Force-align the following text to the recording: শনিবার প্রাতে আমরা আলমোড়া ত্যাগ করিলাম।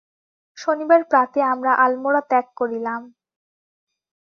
শনিবার 0.57 1.01
প্রাতে 1.03 1.39
আমরা 1.53 1.71
আলমোড়া 1.83 2.21
ত্যাগ 2.29 2.45
করিলাম। 2.57 3.01